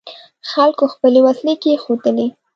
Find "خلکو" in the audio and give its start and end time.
0.51-0.83